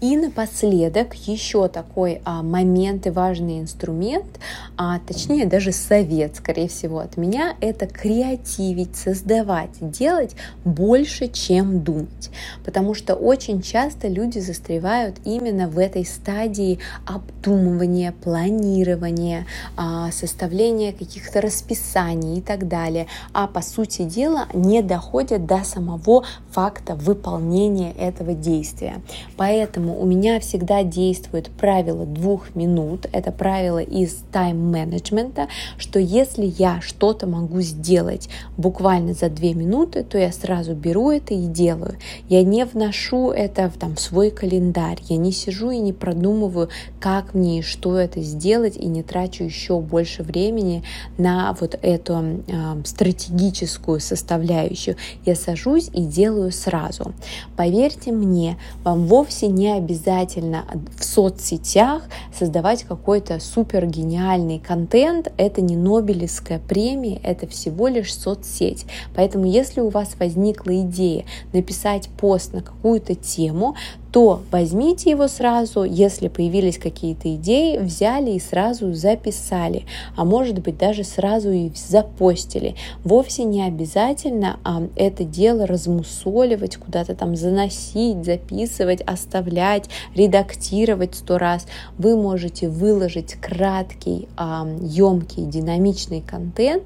И 0.02 0.18
напоследок 0.18 1.14
еще 1.14 1.68
такой 1.68 2.24
а, 2.26 2.42
момент 2.42 3.06
и 3.06 3.12
важный 3.12 3.60
инструмент, 3.60 4.40
а 4.76 4.98
точнее 4.98 5.46
даже 5.46 5.72
совет, 5.72 6.38
скорее 6.38 6.70
всего, 6.70 6.98
от 6.98 7.18
меня, 7.18 7.54
это 7.62 7.86
креативить, 7.86 8.96
создавать, 8.96 9.70
делать 9.80 10.36
больше, 10.66 11.28
чем 11.28 11.82
думать. 11.82 12.32
Потому 12.66 12.96
что 12.96 13.14
очень 13.14 13.62
часто 13.62 14.08
люди 14.08 14.40
застревают 14.40 15.18
именно 15.24 15.68
в 15.68 15.78
этой 15.78 16.04
стадии 16.04 16.80
обдумывания, 17.06 18.12
планирования, 18.12 19.46
а, 19.78 20.12
составления 20.12 20.94
каких-то 20.94 21.42
расписаний 21.42 22.40
и 22.40 22.42
так 22.42 22.68
далее. 22.68 23.06
А 23.34 23.46
по 23.46 23.62
сути 23.62 24.02
дела 24.02 24.48
не 24.52 24.82
доходят 24.82 25.46
до 25.46 25.64
самого 25.64 26.24
факта 26.50 26.96
выполнения 26.96 27.92
этого 27.92 28.34
действия. 28.34 28.96
Поэтому 29.38 29.91
Поэтому 29.92 30.02
у 30.02 30.06
меня 30.06 30.40
всегда 30.40 30.84
действует 30.84 31.50
правило 31.50 32.06
двух 32.06 32.56
минут. 32.56 33.08
Это 33.12 33.32
правило 33.32 33.80
из 33.80 34.24
тайм-менеджмента, 34.32 35.48
что 35.78 36.00
если 36.00 36.46
я 36.58 36.82
что-то 36.82 37.28
могу 37.28 37.62
сделать 37.62 38.30
буквально 38.58 39.14
за 39.14 39.30
две 39.30 39.54
минуты, 39.54 40.04
то 40.04 40.18
я 40.18 40.32
сразу 40.32 40.74
беру 40.74 41.12
это 41.12 41.34
и 41.34 41.46
делаю. 41.46 41.96
Я 42.30 42.44
не 42.44 42.66
вношу 42.66 43.32
это 43.32 43.70
в, 43.70 43.78
там, 43.78 43.96
в 43.96 44.00
свой 44.00 44.32
календарь, 44.32 45.00
я 45.10 45.18
не 45.18 45.32
сижу 45.32 45.72
и 45.72 45.80
не 45.80 45.94
продумываю, 45.94 46.70
как 47.00 47.34
мне 47.34 47.60
и 47.60 47.62
что 47.62 47.98
это 47.98 48.22
сделать, 48.22 48.78
и 48.78 48.88
не 48.88 49.04
трачу 49.04 49.44
еще 49.44 49.80
больше 49.80 50.24
времени 50.24 50.84
на 51.18 51.56
вот 51.60 51.78
эту 51.82 52.14
э, 52.48 52.82
стратегическую 52.86 54.00
составляющую. 54.00 54.96
Я 55.26 55.36
сажусь 55.36 55.90
и 55.94 56.04
делаю 56.04 56.52
сразу. 56.52 57.14
Поверьте 57.56 58.12
мне, 58.12 58.58
вам 58.84 59.08
вовсе 59.08 59.48
не 59.48 59.81
обязательно 59.82 60.66
в 60.98 61.04
соцсетях 61.04 62.04
создавать 62.38 62.84
какой-то 62.84 63.40
супер 63.40 63.86
гениальный 63.88 64.60
контент. 64.60 65.32
Это 65.38 65.62
не 65.62 65.76
Нобелевская 65.76 66.60
премия, 66.60 67.20
это 67.24 67.48
всего 67.48 67.88
лишь 67.88 68.14
соцсеть. 68.14 68.86
Поэтому 69.16 69.46
если 69.46 69.82
у 69.82 69.90
вас 69.90 70.16
возникла 70.20 70.80
идея 70.82 71.26
написать 71.52 72.10
пост 72.20 72.54
на 72.54 72.62
какую-то 72.62 73.16
тему, 73.16 73.76
то 74.12 74.42
возьмите 74.52 75.10
его 75.10 75.28
сразу, 75.28 75.84
если 75.84 76.28
появились 76.28 76.78
какие-то 76.78 77.34
идеи, 77.36 77.78
взяли 77.78 78.32
и 78.32 78.40
сразу 78.40 78.94
записали, 78.94 79.86
а 80.18 80.26
может 80.26 80.60
быть 80.60 80.78
даже 80.78 81.04
сразу 81.04 81.50
и 81.50 81.72
запостили. 81.74 82.76
Вовсе 83.06 83.46
не 83.46 83.64
обязательно 83.64 84.60
а, 84.64 84.84
это 84.98 85.24
дело 85.24 85.66
размусоливать, 85.66 86.76
куда-то 86.76 87.16
там 87.16 87.36
заносить, 87.38 88.26
записывать, 88.26 89.02
оставлять, 89.02 89.90
редактировать 90.14 91.16
сто 91.16 91.38
раз. 91.38 91.66
Вы 91.98 92.18
можете 92.18 92.68
выложить 92.68 93.36
краткий, 93.36 94.28
а, 94.36 94.68
емкий, 94.82 95.46
динамичный 95.46 96.22
контент, 96.22 96.84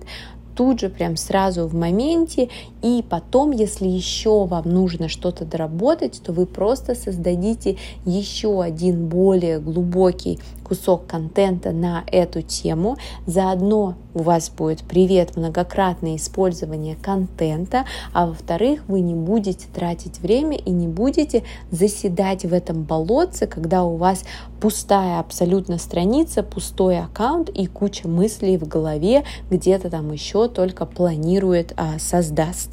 тут 0.55 0.79
же, 0.79 0.89
прям 0.89 1.17
сразу 1.17 1.67
в 1.67 1.75
моменте, 1.75 2.49
И 2.85 3.01
потом, 3.01 3.49
если 3.49 3.87
еще 3.87 4.45
вам 4.45 4.69
нужно 4.69 5.09
что-то 5.09 5.43
доработать, 5.43 6.21
то 6.23 6.31
вы 6.31 6.45
просто 6.45 6.93
создадите 6.93 7.77
еще 8.05 8.61
один 8.61 9.07
более 9.07 9.59
глубокий 9.59 10.39
кусок 10.63 11.07
контента 11.07 11.71
на 11.71 12.03
эту 12.07 12.43
тему. 12.43 12.97
Заодно 13.25 13.95
у 14.13 14.23
вас 14.23 14.49
будет 14.49 14.81
привет 14.81 15.35
многократное 15.35 16.15
использование 16.15 16.95
контента, 16.95 17.85
а 18.13 18.27
во-вторых, 18.27 18.83
вы 18.87 19.01
не 19.01 19.13
будете 19.13 19.67
тратить 19.73 20.19
время 20.19 20.57
и 20.57 20.71
не 20.71 20.87
будете 20.87 21.43
заседать 21.71 22.45
в 22.45 22.53
этом 22.53 22.83
болотце, 22.83 23.47
когда 23.47 23.83
у 23.83 23.95
вас 23.97 24.23
пустая 24.59 25.19
абсолютно 25.19 25.77
страница, 25.77 26.43
пустой 26.43 26.99
аккаунт 26.99 27.49
и 27.49 27.67
куча 27.67 28.07
мыслей 28.07 28.57
в 28.57 28.67
голове, 28.67 29.23
где-то 29.49 29.89
там 29.89 30.11
еще 30.11 30.47
только 30.47 30.85
планирует 30.85 31.73
а, 31.77 31.99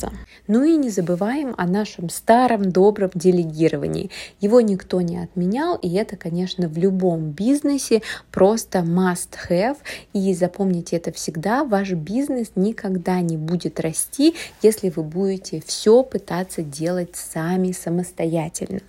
system. 0.03 0.19
Ну 0.49 0.65
и 0.65 0.77
не 0.77 0.91
забываем 0.91 1.55
о 1.57 1.67
нашем 1.67 2.09
старом 2.11 2.73
добром 2.73 3.11
делегировании. 3.15 4.11
Его 4.41 4.61
никто 4.61 5.01
не 5.01 5.19
отменял, 5.23 5.77
и 5.77 5.93
это, 5.95 6.17
конечно, 6.17 6.69
в 6.69 6.77
любом 6.77 7.31
бизнесе 7.31 8.03
просто 8.33 8.81
must 8.81 9.31
have. 9.49 9.77
И 10.13 10.35
запомните 10.35 10.97
это 10.97 11.13
всегда, 11.13 11.65
ваш 11.65 11.93
бизнес 11.93 12.53
никогда 12.57 13.21
не 13.21 13.37
будет 13.37 13.79
расти, 13.79 14.35
если 14.63 14.91
вы 14.91 15.05
будете 15.05 15.63
все 15.65 16.03
пытаться 16.03 16.63
делать 16.63 17.15
сами 17.15 17.71
самостоятельно. 17.71 18.81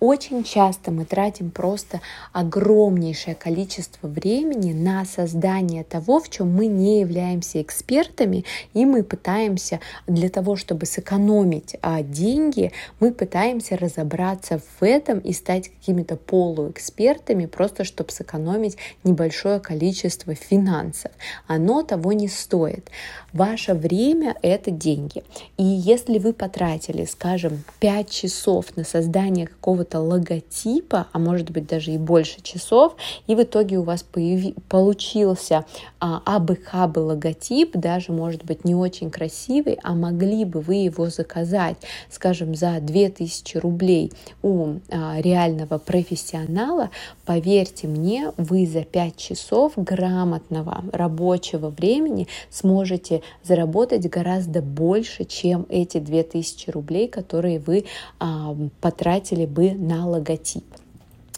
Очень 0.00 0.44
часто 0.44 0.90
мы 0.90 1.06
тратим 1.06 1.50
просто 1.50 2.02
огромнейшее 2.32 3.34
количество 3.34 4.08
времени 4.08 4.74
на 4.74 5.06
создание 5.06 5.84
того, 5.84 6.20
в 6.20 6.28
чем 6.28 6.52
мы 6.52 6.66
не 6.66 7.00
являемся 7.00 7.62
экспертами, 7.62 8.44
и 8.74 8.84
мы 8.84 9.02
пытаемся 9.02 9.80
для 10.06 10.28
того, 10.28 10.56
чтобы 10.56 10.84
сэкономить 10.98 11.76
а, 11.80 12.02
деньги, 12.02 12.72
мы 12.98 13.12
пытаемся 13.12 13.76
разобраться 13.76 14.58
в 14.58 14.82
этом 14.82 15.20
и 15.20 15.32
стать 15.32 15.68
какими-то 15.68 16.16
полуэкспертами, 16.16 17.46
просто 17.46 17.84
чтобы 17.84 18.10
сэкономить 18.10 18.76
небольшое 19.04 19.60
количество 19.60 20.34
финансов. 20.34 21.12
Оно 21.46 21.84
того 21.84 22.12
не 22.12 22.26
стоит. 22.26 22.90
Ваше 23.32 23.74
время— 23.74 24.34
это 24.42 24.70
деньги. 24.70 25.22
И 25.56 25.62
если 25.62 26.18
вы 26.18 26.32
потратили, 26.32 27.04
скажем, 27.04 27.62
5 27.78 28.10
часов 28.10 28.76
на 28.76 28.84
создание 28.84 29.46
какого-то 29.46 30.00
логотипа, 30.00 31.06
а 31.12 31.18
может 31.18 31.50
быть 31.50 31.66
даже 31.66 31.92
и 31.92 31.98
больше 31.98 32.40
часов, 32.42 32.96
и 33.26 33.34
в 33.36 33.42
итоге 33.42 33.78
у 33.78 33.82
вас 33.82 34.02
появи... 34.02 34.54
получился 34.68 35.64
а, 36.00 36.22
абы-хабы 36.24 36.98
логотип, 37.00 37.76
даже 37.76 38.12
может 38.12 38.44
быть 38.44 38.64
не 38.64 38.74
очень 38.74 39.10
красивый, 39.10 39.78
а 39.82 39.94
могли 39.94 40.44
бы 40.44 40.60
вы 40.60 40.87
его 40.88 41.08
заказать, 41.08 41.76
скажем, 42.10 42.54
за 42.54 42.80
2000 42.80 43.58
рублей 43.58 44.12
у 44.42 44.76
а, 44.90 45.20
реального 45.20 45.78
профессионала, 45.78 46.90
поверьте 47.24 47.86
мне, 47.86 48.32
вы 48.36 48.66
за 48.66 48.82
5 48.82 49.16
часов 49.16 49.72
грамотного 49.76 50.84
рабочего 50.92 51.70
времени 51.70 52.28
сможете 52.50 53.22
заработать 53.42 54.08
гораздо 54.08 54.62
больше, 54.62 55.24
чем 55.24 55.66
эти 55.68 55.98
2000 55.98 56.70
рублей, 56.70 57.08
которые 57.08 57.58
вы 57.58 57.84
а, 58.18 58.56
потратили 58.80 59.46
бы 59.46 59.72
на 59.72 60.08
логотип. 60.08 60.64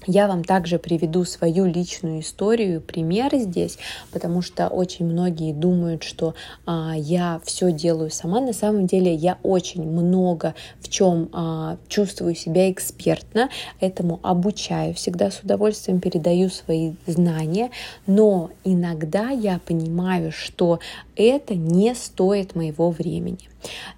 Я 0.07 0.29
вам 0.29 0.45
также 0.45 0.79
приведу 0.79 1.25
свою 1.25 1.67
личную 1.67 2.21
историю, 2.21 2.81
пример 2.81 3.37
здесь, 3.37 3.79
потому 4.13 4.41
что 4.41 4.69
очень 4.69 5.05
многие 5.05 5.53
думают, 5.53 6.05
что 6.05 6.35
а, 6.65 6.95
я 6.97 7.41
все 7.45 7.71
делаю 7.71 8.11
сама. 8.11 8.41
На 8.41 8.55
самом 8.55 8.87
деле 8.87 9.13
я 9.13 9.37
очень 9.43 9.83
много 9.83 10.55
в 10.81 10.89
чем 10.89 11.29
а, 11.33 11.77
чувствую 11.89 12.35
себя 12.35 12.71
экспертно, 12.71 13.51
этому 13.79 14.21
обучаю, 14.23 14.95
всегда 14.95 15.31
с 15.31 15.41
удовольствием 15.41 16.01
передаю 16.01 16.49
свои 16.49 16.93
знания, 17.07 17.71
но 18.07 18.51
иногда 18.65 19.29
я 19.29 19.61
понимаю, 19.67 20.33
что 20.33 20.81
это 21.15 21.55
не 21.55 21.95
стоит 21.95 22.55
моего 22.55 22.91
времени. 22.91 23.50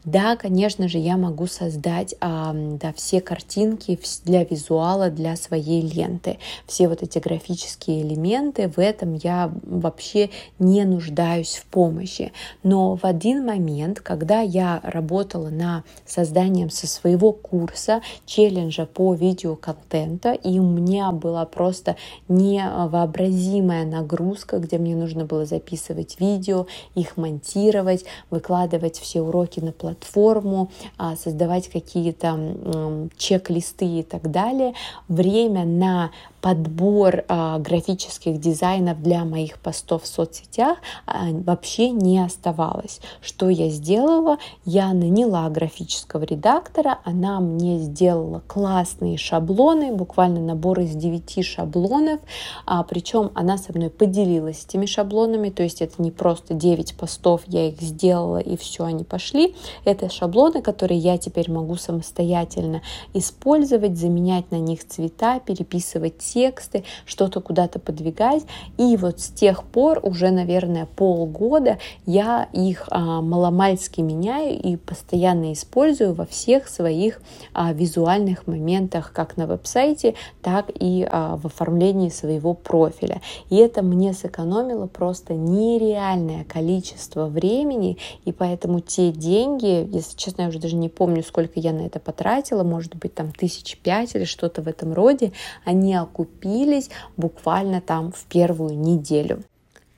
Да, 0.05 0.37
конечно 0.37 0.89
же, 0.89 0.99
я 0.99 1.17
могу 1.17 1.47
создать 1.47 2.15
да, 2.21 2.93
все 2.97 3.21
картинки 3.21 3.99
для 4.25 4.45
визуала, 4.45 5.11
для 5.11 5.37
своей 5.37 5.83
ленты. 5.83 6.39
Все 6.67 6.89
вот 6.89 7.03
эти 7.03 7.19
графические 7.19 8.03
элементы, 8.03 8.69
в 8.69 8.79
этом 8.79 9.15
я 9.15 9.53
вообще 9.63 10.31
не 10.59 10.85
нуждаюсь 10.85 11.57
в 11.57 11.67
помощи. 11.67 12.33
Но 12.63 12.97
в 12.97 13.05
один 13.05 13.45
момент, 13.47 14.01
когда 14.01 14.41
я 14.41 14.81
работала 14.83 15.49
на 15.49 15.85
созданием 16.07 16.71
со 16.71 16.87
своего 16.87 17.33
курса 17.33 18.03
челленджа 18.27 18.87
по 18.87 19.15
видеоконтента, 19.15 20.33
и 20.33 20.59
у 20.59 20.69
меня 20.69 21.13
была 21.13 21.45
просто 21.45 21.97
невообразимая 22.29 23.85
нагрузка, 23.85 24.59
где 24.59 24.79
мне 24.79 24.97
нужно 24.97 25.25
было 25.25 25.47
записывать 25.47 26.19
видео, 26.19 26.67
их 26.95 27.17
монтировать, 27.17 28.05
выкладывать 28.31 28.99
все 28.99 29.23
уроки 29.23 29.52
уроки 29.53 29.61
на 29.61 29.73
платформу, 29.73 30.71
а, 30.99 31.17
создавать 31.17 31.69
какие-то 31.69 33.09
чек-листы 33.17 34.01
и 34.01 34.03
так 34.03 34.31
далее. 34.31 34.75
Время 35.09 35.65
на 35.65 36.11
подбор 36.43 37.25
а, 37.29 37.59
графических 37.61 38.39
дизайнов 38.39 39.01
для 39.01 39.25
моих 39.25 39.61
постов 39.61 40.03
в 40.03 40.07
соцсетях 40.09 40.77
а, 41.07 41.29
вообще 41.31 41.91
не 41.91 42.19
оставалось. 42.19 43.01
Что 43.23 43.49
я 43.49 43.71
сделала? 43.71 44.39
Я 44.65 44.93
наняла 44.93 45.49
графического 45.49 46.25
редактора, 46.25 46.99
она 47.05 47.39
мне 47.41 47.79
сделала 47.79 48.43
классные 48.49 49.17
шаблоны, 49.17 49.95
буквально 49.95 50.41
набор 50.41 50.81
из 50.81 50.97
9 50.97 51.45
шаблонов, 51.47 52.21
а, 52.67 52.83
причем 52.83 53.31
она 53.35 53.57
со 53.57 53.73
мной 53.73 53.89
поделилась 53.89 54.65
этими 54.67 54.87
шаблонами, 54.87 55.49
то 55.51 55.63
есть 55.63 55.81
это 55.81 56.03
не 56.03 56.11
просто 56.11 56.55
9 56.55 56.97
постов, 56.97 57.43
я 57.47 57.69
их 57.69 57.81
сделала 57.81 58.39
и 58.39 58.57
все, 58.57 58.85
они 58.85 59.05
пошли. 59.05 59.55
Это 59.85 60.11
шаблоны, 60.11 60.61
которые 60.61 60.99
я 60.99 61.19
теперь 61.19 61.49
могу 61.53 61.77
самостоятельно 61.77 62.83
использовать, 63.15 63.97
заменять 63.97 64.51
на 64.51 64.59
них 64.59 64.85
цвета, 64.85 65.39
переписывать 65.39 66.32
тексты, 66.33 66.85
что-то 67.05 67.41
куда-то 67.41 67.79
подвигать. 67.79 68.45
И 68.79 68.97
вот 68.97 69.21
с 69.21 69.29
тех 69.29 69.65
пор 69.65 70.01
уже, 70.03 70.31
наверное, 70.31 70.87
полгода 70.87 71.79
я 72.07 72.49
их 72.53 72.89
а, 72.91 73.21
маломальски 73.21 74.01
меняю 74.01 74.61
и 74.61 74.77
постоянно 74.77 75.53
использую 75.53 76.15
во 76.15 76.27
всех 76.27 76.69
своих 76.69 77.21
а, 77.53 77.73
визуальных 77.73 78.47
моментах, 78.47 79.13
как 79.13 79.37
на 79.37 79.47
веб-сайте, 79.47 80.15
так 80.43 80.71
и 80.75 81.07
а, 81.11 81.37
в 81.37 81.47
оформлении 81.47 82.09
своего 82.09 82.55
профиля. 82.55 83.21
И 83.51 83.57
это 83.57 83.83
мне 83.83 84.13
сэкономило 84.13 84.87
просто 84.87 85.35
нереальное 85.35 86.45
количество 86.45 87.27
времени, 87.27 87.99
и 88.25 88.33
поэтому 88.33 88.81
те 88.81 89.11
деньги, 89.13 89.89
если 89.95 90.17
честно, 90.17 90.43
я 90.43 90.49
уже 90.49 90.59
даже 90.59 90.77
не 90.77 90.89
помню, 90.89 91.23
сколько 91.23 91.61
я 91.61 91.73
на 91.73 91.83
это 91.83 92.01
потратила, 92.01 92.63
может 92.63 92.97
быть, 92.97 93.15
там 93.15 93.33
тысяч 93.33 93.77
пять 93.79 94.15
или 94.15 94.25
что-то 94.25 94.63
в 94.63 94.69
этом 94.69 94.93
роде, 94.93 95.33
они 95.65 95.95
окупились 95.95 96.22
окупились 96.23 96.91
буквально 97.17 97.81
там 97.81 98.13
в 98.13 98.25
первую 98.25 98.79
неделю. 98.79 99.43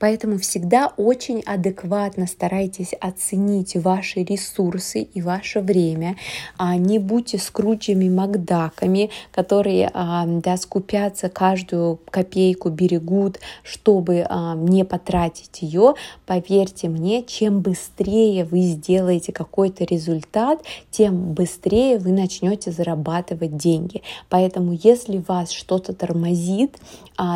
Поэтому 0.05 0.37
всегда 0.37 0.93
очень 0.99 1.40
адекватно 1.47 2.27
старайтесь 2.27 2.93
оценить 3.01 3.75
ваши 3.75 4.23
ресурсы 4.23 5.01
и 5.01 5.23
ваше 5.23 5.61
время. 5.61 6.17
А 6.59 6.77
не 6.77 6.99
будьте 6.99 7.38
скруджами 7.38 8.11
Макдаками, 8.11 9.09
которые 9.33 9.90
а, 9.95 10.27
да, 10.27 10.59
скупятся 10.59 11.31
каждую 11.31 12.01
копейку, 12.11 12.69
берегут, 12.69 13.38
чтобы 13.62 14.27
а, 14.29 14.55
не 14.55 14.85
потратить 14.85 15.62
ее. 15.62 15.95
Поверьте 16.27 16.90
мне, 16.90 17.23
чем 17.23 17.62
быстрее 17.62 18.45
вы 18.45 18.61
сделаете 18.61 19.33
какой-то 19.33 19.85
результат, 19.85 20.62
тем 20.90 21.33
быстрее 21.33 21.97
вы 21.97 22.12
начнете 22.12 22.73
зарабатывать 22.73 23.57
деньги. 23.57 24.03
Поэтому 24.29 24.79
если 24.83 25.25
вас 25.27 25.51
что-то 25.51 25.95
тормозит 25.95 26.77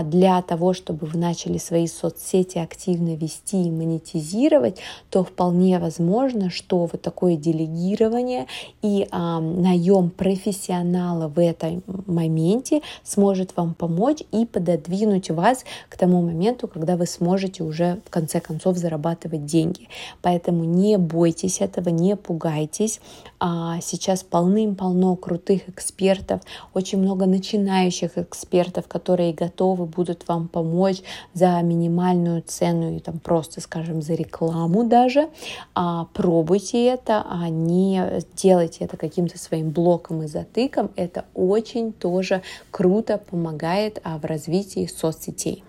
для 0.05 0.43
того, 0.43 0.75
чтобы 0.75 1.07
вы 1.07 1.19
начали 1.19 1.57
свои 1.57 1.87
соцсети 1.87 2.58
активно 2.63 3.15
вести 3.15 3.67
и 3.67 3.71
монетизировать, 3.71 4.79
то 5.11 5.25
вполне 5.25 5.79
возможно, 5.79 6.51
что 6.51 6.87
вот 6.87 7.01
такое 7.03 7.37
делегирование 7.37 8.47
и 8.83 9.07
а, 9.11 9.41
наем 9.41 10.11
профессионала 10.11 11.29
в 11.29 11.41
этом 11.41 11.83
моменте 12.07 12.83
сможет 13.05 13.57
вам 13.57 13.75
помочь 13.75 14.23
и 14.33 14.47
пододвинуть 14.47 15.31
вас 15.31 15.65
к 15.89 15.97
тому 15.97 16.23
моменту, 16.23 16.69
когда 16.69 16.97
вы 16.97 17.07
сможете 17.07 17.63
уже 17.63 18.01
в 18.07 18.11
конце 18.11 18.41
концов 18.41 18.77
зарабатывать 18.77 19.47
деньги. 19.47 19.89
Поэтому 20.23 20.65
не 20.65 20.99
бойтесь 20.99 21.61
этого, 21.61 21.89
не 21.89 22.17
пугайтесь. 22.17 23.01
А, 23.41 23.81
сейчас 23.81 24.25
полным-полно 24.25 25.15
крутых 25.17 25.69
экспертов, 25.69 26.41
очень 26.75 26.99
много 26.99 27.27
начинающих 27.27 28.19
экспертов, 28.19 28.89
которые 28.89 29.33
готовы 29.33 29.87
будут 29.87 30.27
вам 30.27 30.49
помочь 30.49 31.03
за 31.35 31.61
минимальную 31.63 32.43
ценную, 32.49 33.01
там 33.01 33.19
просто, 33.19 33.61
скажем, 33.61 34.03
за 34.03 34.15
рекламу 34.15 34.85
даже, 34.85 35.29
а, 35.75 36.07
пробуйте 36.15 36.87
это, 36.87 37.25
а 37.29 37.49
не 37.49 38.23
делайте 38.35 38.85
это 38.85 38.97
каким-то 38.97 39.39
своим 39.39 39.71
блоком 39.71 40.23
и 40.23 40.27
затыком. 40.27 40.91
Это 40.97 41.25
очень 41.35 41.93
тоже 41.93 42.43
круто 42.71 43.19
помогает 43.19 44.01
а, 44.05 44.19
в 44.19 44.25
развитии 44.25 44.87
соцсетей. 44.87 45.65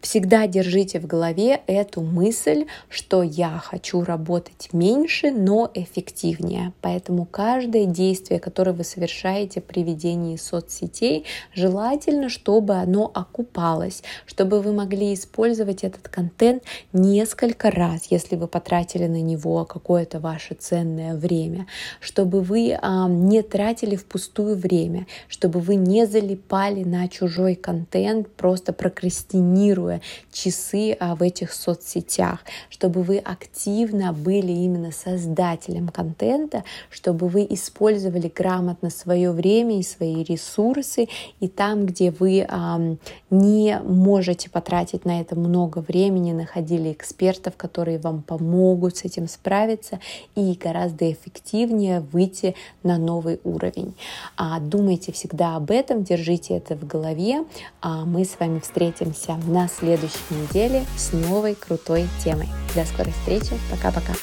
Всегда 0.00 0.46
держите 0.46 1.00
в 1.00 1.08
голове 1.08 1.60
эту 1.66 2.02
мысль, 2.02 2.66
что 2.88 3.24
я 3.24 3.58
хочу 3.58 4.04
работать 4.04 4.68
меньше, 4.72 5.32
но 5.32 5.68
эффективнее. 5.74 6.72
Поэтому 6.82 7.24
каждое 7.24 7.84
действие, 7.84 8.38
которое 8.38 8.70
вы 8.70 8.84
совершаете 8.84 9.60
при 9.60 9.82
ведении 9.82 10.36
соцсетей, 10.36 11.24
желательно, 11.52 12.28
чтобы 12.28 12.74
оно 12.74 13.10
окупалось, 13.12 14.04
чтобы 14.24 14.60
вы 14.60 14.72
могли 14.72 15.14
использовать 15.14 15.82
этот 15.82 16.06
контент 16.06 16.62
несколько 16.92 17.68
раз, 17.72 18.06
если 18.08 18.36
вы 18.36 18.46
потратили 18.46 19.08
на 19.08 19.20
него 19.20 19.64
какое-то 19.64 20.20
ваше 20.20 20.54
ценное 20.54 21.16
время, 21.16 21.66
чтобы 21.98 22.40
вы 22.40 22.78
а, 22.80 23.08
не 23.08 23.42
тратили 23.42 23.96
впустую 23.96 24.56
время, 24.56 25.08
чтобы 25.26 25.58
вы 25.58 25.74
не 25.74 26.06
залипали 26.06 26.84
на 26.84 27.08
чужой 27.08 27.56
контент, 27.56 28.28
просто 28.28 28.72
прокрастинируя 28.72 29.87
планируя 29.88 30.00
часы 30.32 30.96
а, 31.00 31.14
в 31.14 31.22
этих 31.22 31.52
соцсетях, 31.52 32.40
чтобы 32.70 33.02
вы 33.02 33.18
активно 33.18 34.12
были 34.12 34.52
именно 34.52 34.92
создателем 34.92 35.88
контента, 35.88 36.64
чтобы 36.90 37.28
вы 37.28 37.46
использовали 37.50 38.30
грамотно 38.34 38.90
свое 38.90 39.32
время 39.32 39.78
и 39.78 39.82
свои 39.82 40.22
ресурсы, 40.22 41.08
и 41.40 41.48
там, 41.48 41.86
где 41.86 42.10
вы 42.10 42.46
не 43.30 43.80
можете 43.80 44.50
потратить 44.50 45.04
на 45.04 45.20
это 45.20 45.36
много 45.36 45.78
времени, 45.78 46.32
находили 46.32 46.92
экспертов, 46.92 47.56
которые 47.56 47.98
вам 47.98 48.22
помогут 48.22 48.96
с 48.96 49.04
этим 49.04 49.28
справиться 49.28 49.98
и 50.36 50.52
гораздо 50.52 51.10
эффективнее 51.10 52.00
выйти 52.00 52.54
на 52.82 52.98
новый 52.98 53.40
уровень. 53.44 53.94
А, 54.36 54.60
думайте 54.60 55.12
всегда 55.12 55.56
об 55.56 55.70
этом, 55.70 56.04
держите 56.04 56.54
это 56.54 56.76
в 56.76 56.86
голове. 56.86 57.44
А 57.80 58.04
мы 58.04 58.24
с 58.24 58.38
вами 58.38 58.58
встретимся 58.60 59.38
на 59.46 59.68
следующей 59.78 60.18
неделе 60.30 60.86
с 60.96 61.12
новой 61.12 61.54
крутой 61.54 62.08
темой. 62.22 62.48
До 62.74 62.84
скорой 62.84 63.12
встречи. 63.12 63.58
Пока-пока. 63.70 64.14